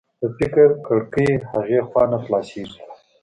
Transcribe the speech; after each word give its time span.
د 0.19 0.21
فکر 0.37 0.67
کړکۍ 0.85 1.29
هغې 1.51 1.79
خوا 1.87 2.03
نه 2.11 2.17
خلاصېږي 2.23 2.81